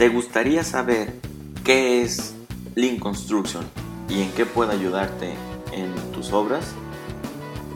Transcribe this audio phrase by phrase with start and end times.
[0.00, 1.12] ¿Te gustaría saber
[1.62, 2.34] qué es
[2.74, 3.62] Lean Construction
[4.08, 5.34] y en qué puede ayudarte
[5.72, 6.72] en tus obras?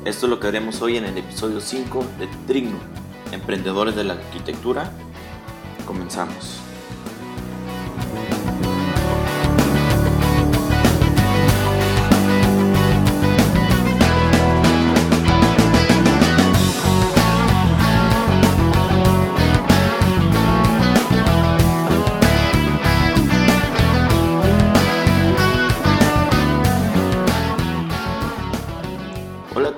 [0.06, 2.80] Esto es lo que haremos hoy en el episodio 5 de Trignum,
[3.30, 4.90] Emprendedores de la Arquitectura.
[5.84, 6.60] Comenzamos.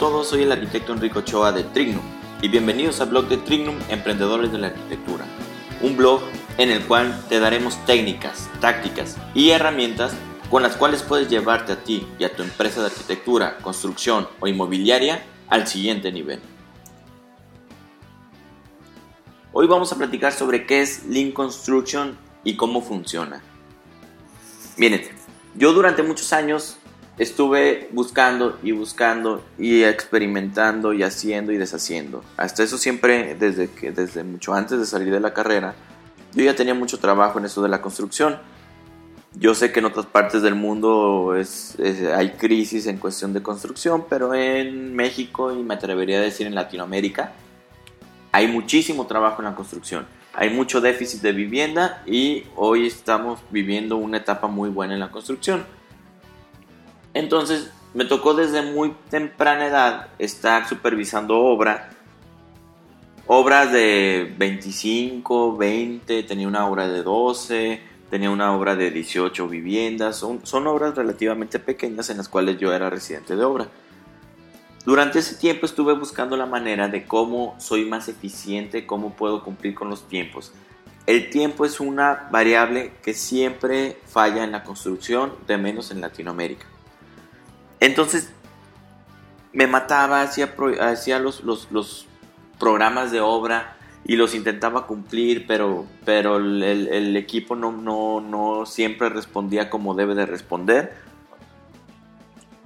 [0.06, 2.04] Todos, soy el arquitecto Enrico Ochoa de Trignum
[2.40, 5.24] y bienvenidos al blog de Trignum Emprendedores de la Arquitectura,
[5.82, 6.20] un blog
[6.58, 10.12] en el cual te daremos técnicas, tácticas y herramientas
[10.48, 14.46] con las cuales puedes llevarte a ti y a tu empresa de arquitectura, construcción o
[14.46, 16.38] inmobiliaria al siguiente nivel.
[19.52, 23.42] Hoy vamos a platicar sobre qué es Lean Construction y cómo funciona.
[24.76, 25.02] Miren,
[25.56, 26.76] yo durante muchos años
[27.18, 32.22] estuve buscando y buscando y experimentando y haciendo y deshaciendo.
[32.36, 35.74] Hasta eso siempre, desde, que, desde mucho antes de salir de la carrera,
[36.34, 38.38] yo ya tenía mucho trabajo en eso de la construcción.
[39.38, 41.34] Yo sé que en otras partes del mundo
[42.14, 46.54] hay crisis en cuestión de construcción, pero en México y me atrevería a decir en
[46.54, 47.32] Latinoamérica
[48.36, 50.06] hay muchísimo trabajo en la construcción.
[50.34, 55.10] Hay mucho déficit de vivienda y hoy estamos viviendo una etapa muy buena en la
[55.10, 55.64] construcción.
[57.16, 61.88] Entonces me tocó desde muy temprana edad estar supervisando obra.
[63.26, 70.16] Obras de 25, 20, tenía una obra de 12, tenía una obra de 18 viviendas.
[70.16, 73.66] Son, son obras relativamente pequeñas en las cuales yo era residente de obra.
[74.84, 79.74] Durante ese tiempo estuve buscando la manera de cómo soy más eficiente, cómo puedo cumplir
[79.74, 80.52] con los tiempos.
[81.06, 86.66] El tiempo es una variable que siempre falla en la construcción, de menos en Latinoamérica.
[87.80, 88.32] Entonces
[89.52, 92.06] me mataba, hacía, hacía los, los, los,
[92.58, 99.10] programas de obra y los intentaba cumplir, pero, pero el, equipo no, no, no, siempre
[99.10, 100.94] respondía como debe de responder.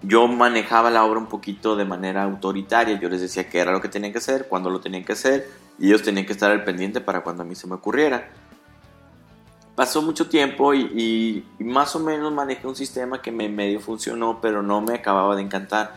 [0.02, 3.80] Yo manejaba la obra un poquito de manera autoritaria, yo les decía qué era lo
[3.80, 6.62] que tenían que hacer, cuándo lo tenían que hacer, y ellos tenían que estar al
[6.62, 8.30] pendiente para cuando a mí se me ocurriera
[9.75, 14.62] pasó mucho tiempo y, más o menos manejé un sistema que me medio funcionó, pero
[14.62, 15.94] no me acababa de encantar.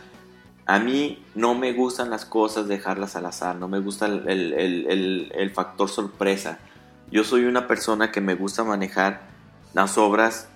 [0.66, 5.32] A mí no me gustan las cosas dejarlas al azar, no me gusta el, el,
[5.34, 6.58] el, factor sorpresa.
[7.10, 9.22] Yo soy una persona que me gusta manejar
[9.74, 10.48] las obras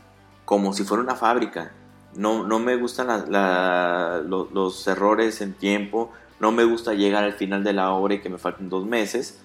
[0.46, 1.72] como si fuera una fábrica.
[2.14, 7.62] No, no me gustan los, los errores en tiempo, no me gusta llegar al final
[7.62, 9.40] de la obra y que me falten dos meses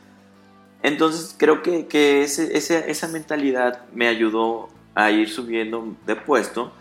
[0.84, 6.74] entonces creo que, que ese, esa mentalidad me ayudó a ir subiendo de puesto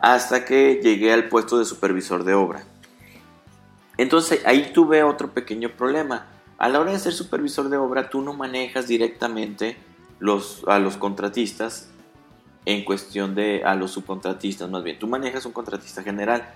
[0.00, 2.64] hasta que llegué al puesto de supervisor de obra.
[3.96, 6.26] Entonces ahí tuve otro pequeño problema.
[6.58, 9.76] A la hora de ser supervisor de obra tú no manejas directamente
[10.18, 11.90] los, a los contratistas
[12.66, 16.48] en cuestión de a los subcontratistas, más bien tú manejas un contratista general.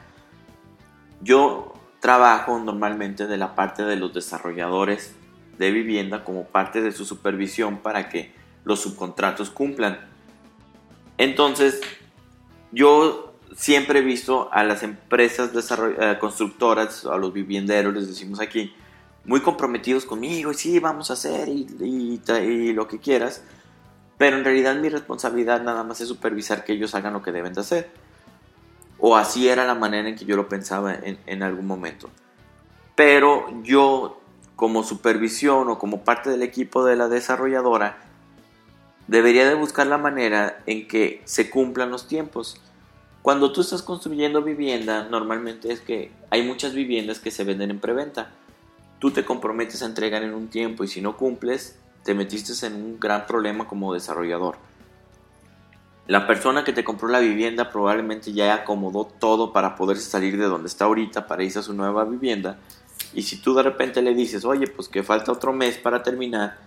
[1.21, 5.15] Yo trabajo normalmente de la parte de los desarrolladores
[5.59, 8.33] de vivienda como parte de su supervisión para que
[8.65, 9.99] los subcontratos cumplan.
[11.17, 11.81] Entonces,
[12.71, 18.73] yo siempre he visto a las empresas eh, constructoras, a los vivienderos, les decimos aquí,
[19.25, 23.43] muy comprometidos conmigo, y sí, vamos a hacer y, lo que quieras,
[24.17, 27.53] pero en realidad mi responsabilidad nada más es supervisar que ellos hagan lo que deben
[27.53, 27.91] de hacer.
[29.01, 32.11] O así era la manera en que yo lo pensaba en, en algún momento.
[32.97, 34.18] Pero yo
[34.59, 37.97] como supervisión o como parte del equipo de la desarrolladora,
[39.07, 42.61] debería de buscar la manera en que se cumplan los tiempos.
[43.23, 47.79] Cuando tú estás construyendo vivienda, normalmente es que hay muchas viviendas que se venden en
[47.79, 48.33] preventa.
[48.99, 52.75] Tú te comprometes a entregar en un tiempo y si no cumples, te metiste en
[52.75, 54.57] un gran problema como desarrollador.
[56.09, 60.47] La persona que te compró la vivienda probablemente ya acomodó todo para poder salir de
[60.47, 62.59] donde está ahorita para irse a su nueva vivienda
[63.15, 66.59] y si tú de repente le dices, oye, pues que falta otro mes para terminar,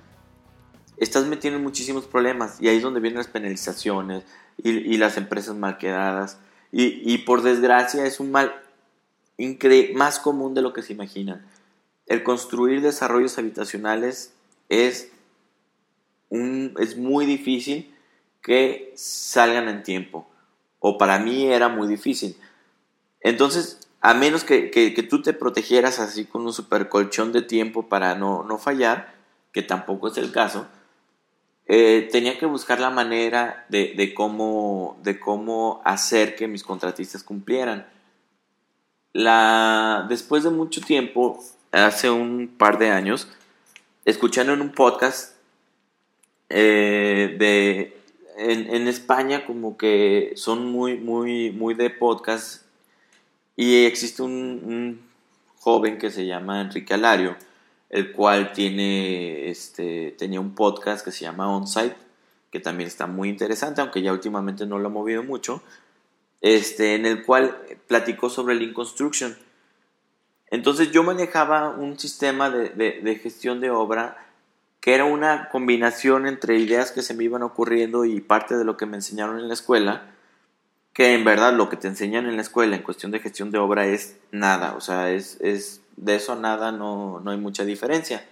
[0.97, 2.61] estás metiendo muchísimos problemas.
[2.61, 4.23] Y ahí es donde vienen las penalizaciones
[4.57, 6.39] y, y las empresas mal quedadas.
[6.71, 8.53] Y, y, por desgracia es un mal
[9.93, 11.45] más común de lo que se imaginan.
[12.05, 14.33] El construir desarrollos habitacionales
[14.69, 15.11] es,
[16.29, 17.93] un, es muy difícil
[18.41, 20.27] que salgan en tiempo.
[20.79, 22.37] O para mí era muy difícil.
[23.19, 27.87] Entonces, a menos que, que, tú te protegieras así con un super colchón de tiempo
[27.87, 29.13] para no, no fallar,
[29.51, 30.67] que tampoco es el caso,
[31.67, 37.87] eh, tenía que buscar la manera de, cómo, de cómo hacer que mis contratistas cumplieran.
[39.13, 41.39] La, después de mucho tiempo,
[41.71, 43.27] hace un par de años,
[44.03, 45.35] escuchando en un podcast
[46.49, 47.97] eh, de
[48.37, 52.63] en, España como que son muy muy muy de podcast
[53.55, 55.09] y existe un,
[55.59, 57.35] joven que se llama Enrique Alario
[57.89, 61.95] el cual tiene este tenía un podcast que se llama Onsite
[62.49, 65.61] que también está muy interesante aunque ya últimamente no lo ha movido mucho
[66.41, 67.55] este en el cual
[67.87, 69.37] platicó sobre Lean Construction.
[70.47, 74.27] Entonces yo manejaba un sistema de, gestión de obra
[74.81, 78.75] que era una combinación entre ideas que se me iban ocurriendo y parte de lo
[78.75, 80.10] que me enseñaron en la escuela,
[80.93, 83.57] que en verdad lo que te enseñan en la escuela en cuestión de gestión de
[83.57, 88.25] obra es nada, o sea, es, es de eso nada no, no hay mucha diferencia.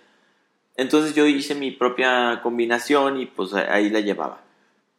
[0.76, 4.42] Entonces yo hice mi propia combinación y pues ahí la llevaba.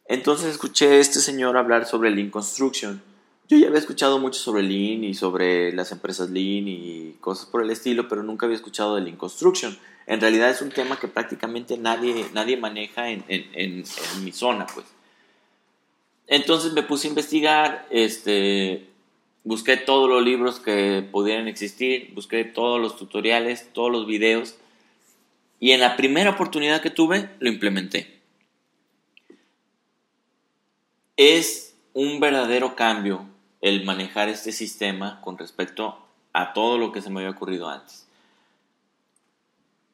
[0.05, 3.01] Entonces escuché a este señor hablar sobre Lean Construction
[3.51, 7.61] yo ya había escuchado mucho sobre Lean y sobre las empresas Lean y cosas por
[7.61, 9.77] el estilo, pero nunca había escuchado de Lean Construction.
[10.07, 13.83] En realidad es un tema que prácticamente nadie, nadie maneja en, en,
[14.23, 14.85] mi zona, pues.
[16.27, 18.87] Entonces me puse a investigar, este,
[19.43, 24.55] busqué todos los libros que pudieran existir, busqué todos los tutoriales, todos los videos,
[25.59, 28.21] y en la primera oportunidad que tuve, lo implementé.
[31.17, 33.27] Es un verdadero cambio
[33.61, 35.99] el manejar este sistema con respecto
[36.33, 38.07] a todo lo que se me había ocurrido antes.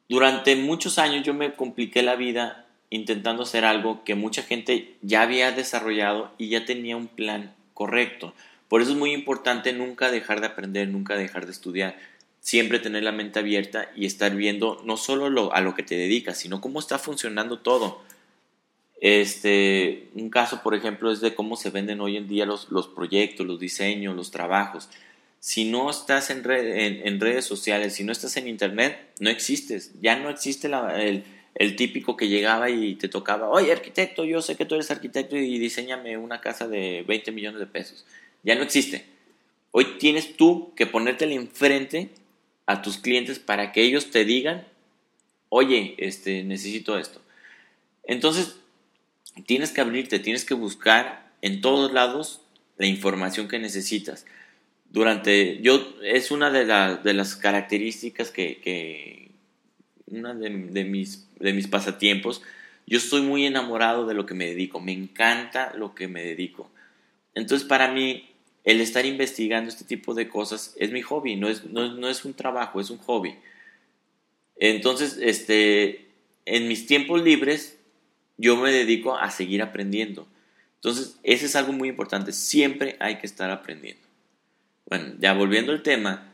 [0.07, 5.21] Durante muchos años yo me compliqué la vida intentando hacer algo que mucha gente ya
[5.21, 8.33] había desarrollado y ya tenía un plan correcto.
[8.69, 11.97] Por eso es muy importante nunca dejar de aprender, nunca dejar de estudiar,
[12.39, 16.37] siempre tener la mente abierta y estar viendo no solo a lo que te dedicas,
[16.37, 18.01] sino cómo está funcionando todo.
[18.99, 22.87] Este, un caso, por ejemplo, es de cómo se venden hoy en día los, los
[22.87, 24.89] proyectos, los diseños, los trabajos.
[25.39, 29.91] Si no estás en, en, redes sociales, si no estás en internet, no existes.
[30.01, 31.23] Ya no existe el,
[31.57, 35.35] el, típico que llegaba y te tocaba, oye arquitecto, yo sé que tú eres arquitecto
[35.35, 38.05] y diseñame una casa de 20 millones de pesos.
[38.43, 39.05] Ya no existe.
[39.71, 42.09] Hoy tienes tú que ponértele enfrente
[42.65, 44.67] a tus clientes para que ellos te digan,
[45.49, 47.21] oye, este, necesito esto.
[48.03, 48.57] Entonces,
[49.45, 52.41] tienes que abrirte, tienes que buscar en todos lados
[52.77, 54.25] la información que necesitas.
[54.89, 56.65] Durante, yo, es una de,
[57.03, 59.26] de las características que, que
[60.07, 62.41] una de, mis, de mis pasatiempos,
[62.85, 66.69] yo estoy muy enamorado de lo que me dedico, me encanta lo que me dedico.
[67.35, 68.29] Entonces para mí
[68.63, 72.33] el estar investigando este tipo de cosas es mi hobby, no es, no es un
[72.33, 73.35] trabajo, es un hobby.
[74.59, 76.07] Entonces, este,
[76.45, 77.77] en mis tiempos libres
[78.37, 80.27] yo me dedico a seguir aprendiendo.
[80.75, 82.31] Entonces, ese es algo muy importante.
[82.31, 84.01] Siempre hay que estar aprendiendo.
[84.85, 86.33] Bueno, ya volviendo al tema,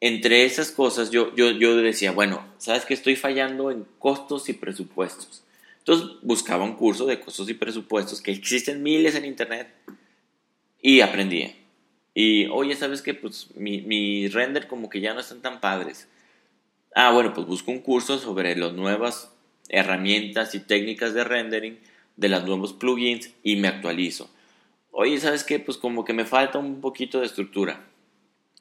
[0.00, 4.54] entre esas cosas yo, yo, yo decía, bueno, ¿sabes que estoy fallando en costos y
[4.54, 5.42] presupuestos?
[5.78, 9.68] Entonces buscaba un curso de costos y presupuestos que existen miles en internet
[10.80, 11.54] y aprendía.
[12.14, 13.14] Y oye, ¿sabes qué?
[13.14, 16.08] Pues mi render como que ya no están tan padres.
[16.94, 19.32] Ah, bueno, pues busco un curso sobre las nuevas
[19.68, 21.78] herramientas y técnicas de rendering
[22.16, 24.28] de los nuevos plugins y me actualizo.
[24.90, 25.60] Oye, ¿sabes qué?
[25.60, 27.86] Pues como que me falta un poquito de estructura.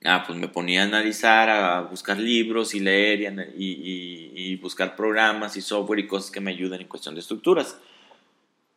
[0.05, 3.21] Ah, pues me ponía a analizar, a buscar libros y leer
[3.57, 7.77] y, y, buscar programas y software y cosas que me ayuden en cuestión de estructuras.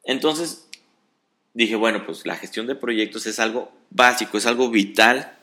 [0.03, 0.69] Entonces
[1.55, 5.39] dije, bueno, pues la gestión de proyectos es algo básico, es algo vital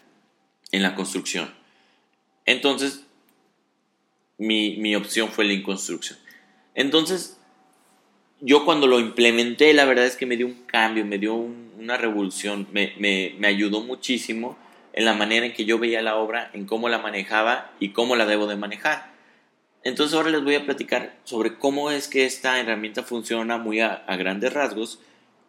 [0.72, 1.54] en la construcción.
[2.46, 3.06] Entonces,
[4.38, 6.18] mi, mi opción fue la Construction.
[6.74, 7.38] Entonces,
[8.42, 11.98] yo cuando lo implementé, la verdad es que me dio un cambio, me dio una
[11.98, 14.58] revolución, me, me, ayudó muchísimo
[15.00, 18.18] en la manera en que yo veía la obra, en cómo la manejaba y cómo
[18.18, 19.14] la debo de manejar.
[19.86, 24.04] Entonces ahora les voy a platicar sobre cómo es que esta herramienta funciona muy a,
[24.18, 25.00] grandes rasgos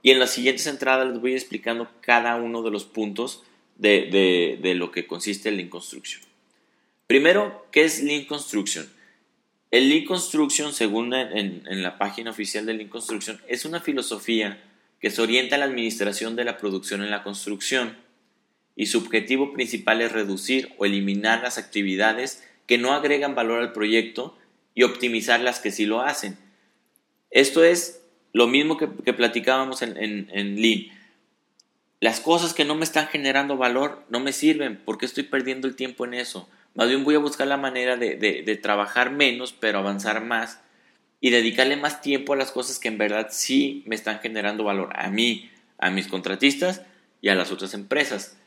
[0.05, 3.43] y en las siguientes entradas les voy explicando cada uno de los puntos
[3.75, 6.23] de, de, lo que consiste el Lean Construction.
[7.09, 8.89] Primero, ¿qué es Lean Construction?
[9.73, 14.63] El Lean Construction, según en, la página oficial de Lean Construction, es una filosofía
[15.01, 17.97] que se orienta a la administración de la producción en la construcción
[18.81, 23.73] y su objetivo principal es reducir o eliminar las actividades que no agregan valor al
[23.73, 24.39] proyecto
[24.75, 26.39] y optimizar las que sí lo hacen.
[27.31, 30.87] Esto es lo mismo que, platicábamos en, en, Lean.
[32.01, 35.77] Las cosas que no me están generando valor no me sirven porque estoy perdiendo el
[35.77, 40.25] tiempo en eso más bien voy a buscar la manera de, trabajar menos, pero avanzar
[40.25, 40.61] más
[41.21, 44.91] y dedicarle más tiempo a las cosas que en verdad sí me están generando valor
[44.95, 46.83] a mí, a mis contratistas
[47.21, 48.39] y a las otras empresas.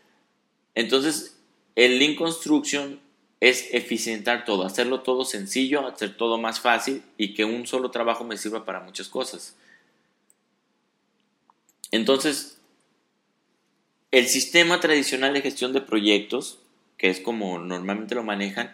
[0.75, 1.39] Entonces,
[1.75, 2.99] el Lean Construction
[3.39, 8.23] es eficientar todo, hacerlo todo sencillo, hacer todo más fácil y que un solo trabajo
[8.23, 9.57] me sirva para muchas cosas.
[11.91, 12.61] Entonces,
[14.11, 16.59] el sistema tradicional de gestión de proyectos,
[16.97, 18.71] que es como normalmente lo manejan,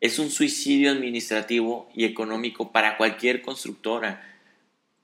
[0.00, 4.22] es un suicidio administrativo y económico para cualquier constructora.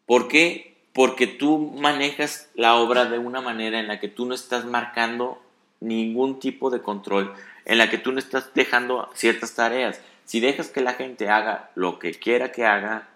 [0.07, 0.77] ¿Por qué?
[0.93, 5.43] Porque tú manejas la obra de una manera en la que tú no estás marcando
[5.81, 7.33] ningún tipo de control,
[7.65, 10.01] en la que tú no estás dejando ciertas tareas.
[10.25, 13.09] Si dejas que la gente haga lo que quiera que haga,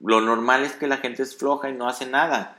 [0.00, 2.56] lo normal es que la gente es floja y no hace nada.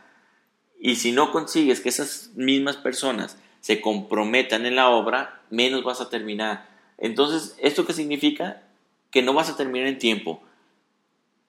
[0.79, 6.01] Y si no consigues que esas mismas personas se comprometan en la obra, menos vas
[6.01, 6.67] a terminar.
[6.98, 8.63] Entonces, ¿esto qué significa?
[9.12, 10.41] Que no vas a terminar en tiempo.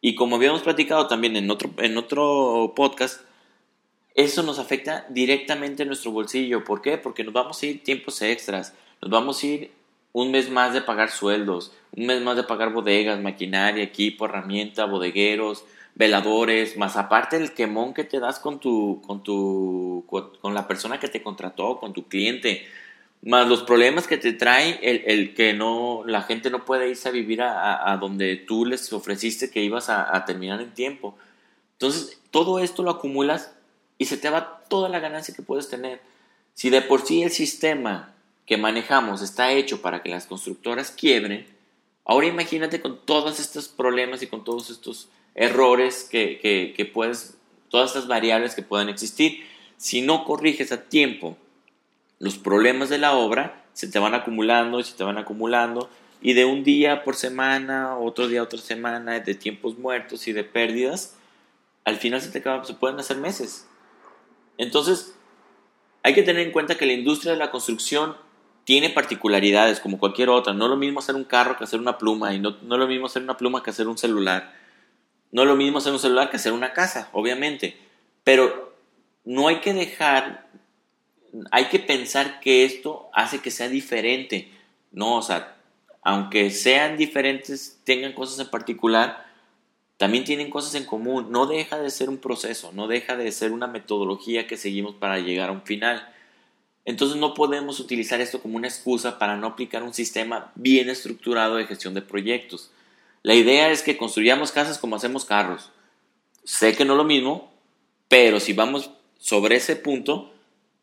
[0.01, 3.21] Y como habíamos platicado también en otro, en otro podcast,
[4.15, 6.65] eso nos afecta directamente en nuestro bolsillo.
[6.65, 6.99] ¿Por qué?
[6.99, 9.71] Porque nos vamos a ir tiempos extras, nos vamos a ir
[10.13, 14.87] un mes más de pagar sueldos, un mes más de pagar bodegas, maquinaria, equipo, herramienta,
[14.87, 15.65] bodegueros,
[15.95, 20.99] veladores, más aparte el quemón que te das con tu, con tu, con, la persona
[20.99, 22.67] que te contrató, con tu cliente,
[23.23, 27.13] más los problemas que te trae el, que no, la gente no puede irse a
[27.13, 31.17] vivir a, donde tú les ofreciste que ibas a, a, terminar en tiempo.
[31.73, 33.55] Entonces, todo esto lo acumulas
[34.01, 36.01] y se te va toda la ganancia que puedes tener.
[36.55, 38.15] Si de por sí el sistema
[38.47, 41.47] que manejamos está hecho para que las constructoras quiebren,
[42.07, 46.41] ahora imagínate con todos estos problemas y con todos estos errores que,
[46.75, 47.37] que, puedes,
[47.69, 49.45] todas estas variables que puedan existir.
[49.77, 51.37] Si no corriges a tiempo
[52.19, 55.91] los problemas de la obra, se te van acumulando y se te van acumulando
[56.23, 60.45] y de un día por semana, otro día, otra semana, de tiempos muertos y de
[60.45, 61.17] pérdidas,
[61.85, 63.67] al final se te se pueden hacer meses.
[64.61, 65.15] Entonces,
[66.03, 68.15] hay que tener en cuenta que la industria de la construcción
[68.65, 70.53] tiene particularidades como cualquier otra.
[70.53, 72.79] No es lo mismo hacer un carro que hacer una pluma y no, no es
[72.79, 74.53] lo mismo hacer una pluma que hacer un celular.
[75.33, 77.79] No es lo mismo hacer un celular que hacer una casa, obviamente.
[78.23, 78.75] Pero
[79.25, 80.47] no hay que dejar,
[81.51, 84.53] hay que pensar que esto hace que sea diferente.
[84.93, 85.57] No, o sea,
[86.03, 89.27] aunque sean diferentes, tengan cosas en particular,
[90.01, 91.27] también tienen cosas en común.
[91.31, 95.19] No deja de ser un proceso, no deja de ser una metodología que seguimos para
[95.19, 96.09] llegar a un final.
[96.87, 101.57] Entonces no podemos utilizar esto como una excusa para no aplicar un sistema bien estructurado
[101.57, 102.71] de gestión de proyectos.
[103.23, 105.69] La idea es que construyamos casas como hacemos carros.
[106.45, 107.53] Sé que no es lo mismo,
[108.09, 108.89] pero si vamos
[109.19, 110.33] sobre ese punto,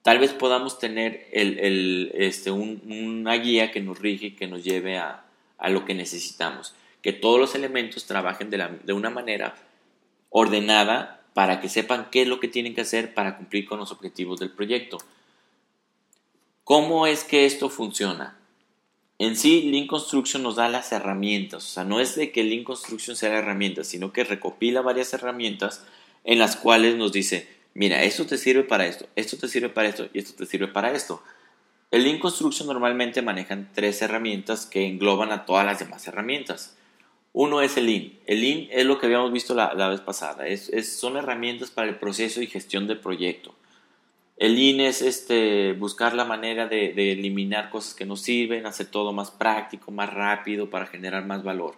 [0.04, 5.24] tal vez podamos tener este, una guía que nos rige y que nos lleve a,
[5.70, 6.76] lo que necesitamos.
[7.08, 9.56] Que todos los elementos trabajen de, una manera
[10.30, 13.94] ordenada para que sepan qué es lo que tienen que hacer para cumplir con los
[13.94, 14.98] objetivos del proyecto.
[16.66, 18.38] ¿Cómo es que esto funciona?
[19.20, 21.64] en sí, Lean Construction nos da las herramientas.
[21.64, 25.14] O sea, no es de que Lean Construction sea la herramienta, sino que recopila varias
[25.14, 25.86] herramientas
[26.26, 29.88] en las cuales nos dice, mira, esto te sirve para esto, esto te sirve para
[29.88, 31.24] esto y esto te sirve para esto.
[31.90, 36.76] El Lean Construction normalmente manejan tres herramientas que engloban a todas las demás herramientas.
[37.39, 38.13] Uno es el Lean.
[38.25, 40.46] El Lean es lo que habíamos visto la, vez pasada.
[40.82, 43.53] son herramientas para el proceso y gestión del proyecto.
[44.38, 49.13] El Lean es este, buscar la manera de, eliminar cosas que no sirven, hacer todo
[49.13, 51.75] más práctico, más rápido para generar más valor.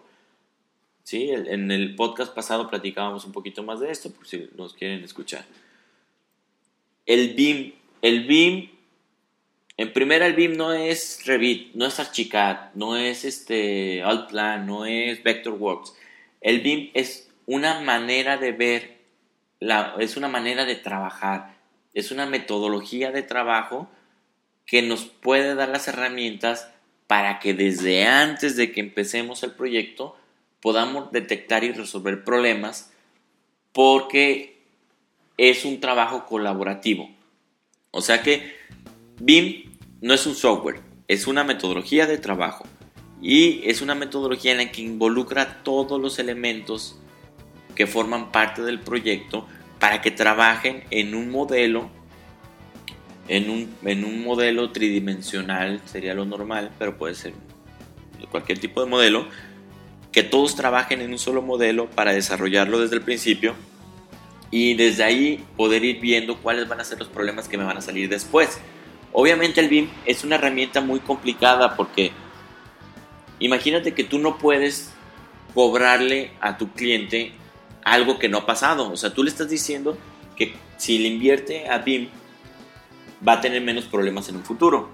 [1.03, 1.29] ¿Sí?
[1.29, 5.43] En el podcast pasado platicábamos un poquito más de esto, por si nos quieren escuchar.
[7.05, 7.73] El BIM.
[8.01, 8.69] El BIM,
[9.79, 14.86] en primera el BIM no es Revit, no es Archicad, no es este Altplan, no
[14.86, 15.95] es Vectorworks.
[16.41, 18.98] El BIM es una manera de ver,
[19.59, 21.59] la, es una manera de trabajar
[21.93, 23.89] es una metodología de trabajo
[24.65, 26.69] que nos puede dar las herramientas
[27.07, 30.15] para que desde antes de que empecemos el proyecto
[30.62, 32.91] podamos detectar y resolver problemas
[33.71, 34.62] porque
[35.38, 37.09] es un trabajo colaborativo.
[37.91, 38.55] O sea que
[39.19, 39.68] BIM
[40.01, 42.65] no es un software, es una metodología de trabajo
[43.21, 46.97] y es una metodología en la que involucra todos los elementos
[47.75, 49.47] que forman parte del proyecto
[49.79, 51.89] para que trabajen en un modelo,
[53.27, 57.33] en un, en un modelo tridimensional, sería lo normal, pero puede ser
[58.31, 59.27] cualquier tipo de modelo,
[60.11, 63.55] que todos trabajen en un solo modelo para desarrollarlo desde el principio
[64.51, 67.77] y desde ahí poder ir viendo cuáles van a ser los problemas que me van
[67.77, 68.59] a salir después.
[69.11, 72.11] Obviamente el BIM es una herramienta muy complicada porque
[73.39, 74.93] imagínate que tú no puedes
[75.53, 77.33] cobrarle a tu cliente
[77.83, 78.91] algo que no ha pasado.
[78.91, 79.97] O sea, tú le estás diciendo
[80.35, 82.09] que si le invierte a BIM
[83.27, 84.89] va a tener menos problemas en un futuro.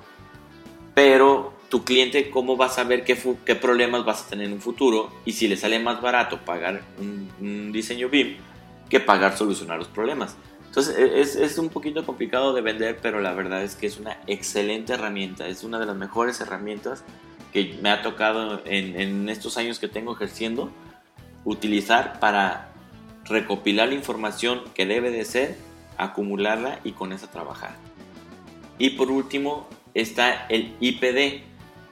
[0.94, 3.16] Pero tu cliente, ¿cómo va a saber qué,
[3.56, 5.12] problemas vas a tener en un futuro?
[5.26, 8.38] Y si le sale más barato pagar un, un diseño BIM
[8.90, 10.38] que pagar solucionar los problemas.
[10.76, 13.98] Entonces e, es, es, un poquito complicado de vender, pero la verdad es que es
[13.98, 17.06] una excelente herramienta, es una de las mejores herramientas
[17.54, 20.70] que me ha tocado en, en estos años que tengo ejerciendo
[21.46, 22.74] utilizar para
[23.24, 25.56] recopilar la información que debe de ser,
[25.98, 27.78] acumularla y con esa trabajar.
[28.78, 31.42] Y por último está el IPD.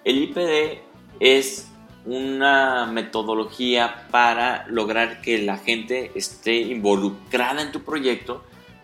[0.03, 0.81] El IPD
[1.21, 1.69] es
[2.05, 8.43] una metodología para lograr que la gente esté involucrada en tu proyecto,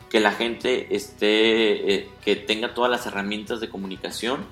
[0.10, 4.46] que la gente esté, eh, que tenga todas las herramientas de comunicación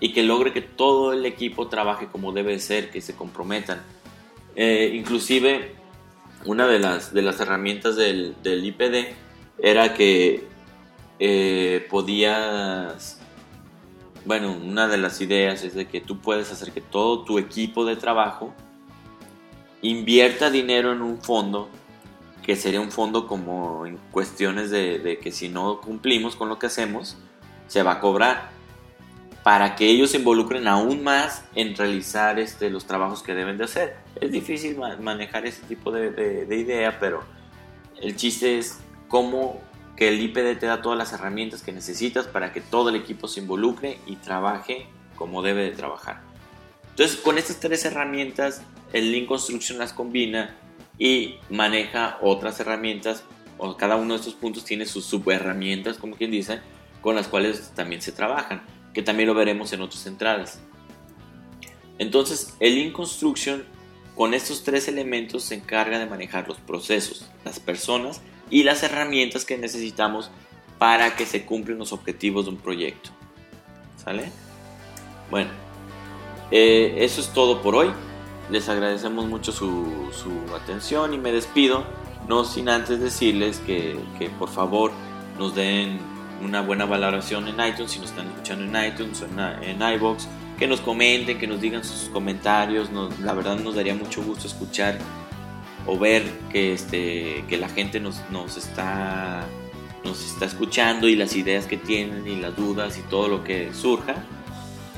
[0.00, 3.82] y que logre que todo el equipo trabaje como debe ser, que se comprometan.
[4.56, 5.74] Eh, inclusive
[6.44, 9.14] una de las, de las herramientas del, del IPD
[9.60, 10.44] era que
[11.18, 13.20] eh, podías,
[14.24, 17.84] bueno, una de las ideas es de que tú puedes hacer que todo tu equipo
[17.84, 18.54] de trabajo
[19.82, 21.68] invierta dinero en un fondo,
[22.48, 26.64] que sería un fondo como en cuestiones de, que si no cumplimos con lo que
[26.64, 27.18] hacemos,
[27.66, 28.48] se va a cobrar
[29.42, 33.64] para que ellos se involucren aún más en realizar este, los trabajos que deben de
[33.64, 33.96] hacer.
[34.18, 37.22] Es difícil manejar ese tipo de, idea, pero
[38.00, 38.78] el chiste es
[39.08, 39.60] cómo
[39.94, 43.28] que el IPD te da todas las herramientas que necesitas para que todo el equipo
[43.28, 44.86] se involucre y trabaje
[45.16, 46.22] como debe de trabajar.
[46.92, 48.62] Entonces, con estas tres herramientas,
[48.94, 50.56] el Lean Construction las combina
[50.98, 53.24] y maneja otras herramientas,
[53.56, 56.60] o cada uno de estos puntos tiene sus subherramientas, como quien dice,
[57.00, 58.62] con las cuales también se trabajan
[58.98, 60.60] que también lo veremos en otras entradas.
[61.98, 63.64] Entonces, el Lean Construction
[64.16, 69.44] con estos tres elementos se encarga de manejar los procesos, las personas y las herramientas
[69.44, 70.32] que necesitamos
[70.78, 73.10] para que se cumplan los objetivos de un proyecto.
[73.96, 74.30] ¿Sale?
[75.30, 75.50] Bueno,
[76.50, 77.92] eh, eso es todo por hoy.
[78.50, 81.84] Les agradecemos mucho su, su, atención y me despido,
[82.28, 84.90] no sin antes decirles que, que por favor
[85.38, 85.98] nos den
[86.42, 90.28] una buena valoración en iTunes, si nos están escuchando en iTunes o en, en iBox,
[90.58, 92.90] que nos comenten, que nos digan sus comentarios.
[93.22, 94.98] la verdad nos daría mucho gusto escuchar
[95.86, 99.46] o ver que, este, que la gente nos, nos, está,
[100.04, 103.72] nos está escuchando y las ideas que tienen y las dudas y todo lo que
[103.72, 104.16] surja.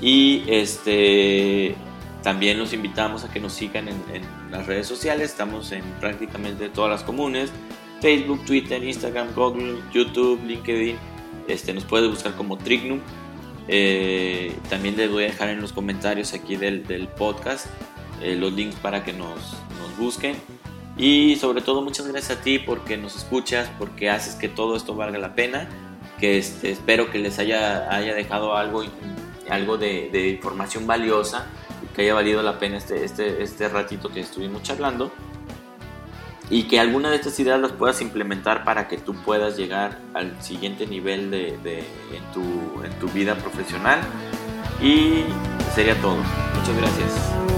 [0.01, 1.77] Y este,
[2.23, 5.31] también los invitamos a que nos sigan en, en las redes sociales.
[5.31, 7.51] Estamos en prácticamente todas las comunes.
[8.01, 10.97] Facebook, Twitter, Instagram, Google, YouTube, LinkedIn
[11.49, 13.01] este, nos puede buscar como Trignum.
[13.69, 17.67] Eh, también les voy a dejar en los comentarios aquí del, podcast
[18.23, 20.37] eh, los links para que nos, nos, busquen.
[20.97, 24.95] Y sobre todo muchas gracias a ti porque nos escuchas, porque haces que todo esto
[24.95, 25.69] valga la pena.
[26.19, 28.85] Que este, espero que les haya, haya dejado algo,
[29.49, 31.47] algo de, de información valiosa
[31.95, 35.13] que haya valido la pena este, este, este ratito que estuvimos charlando
[36.51, 40.43] y que alguna de estas ideas las puedas implementar para que tú puedas llegar al
[40.43, 44.01] siguiente nivel de, en, tu, en tu vida profesional.
[44.83, 45.25] Y
[45.75, 46.17] sería todo.
[46.17, 47.50] Muchas gracias.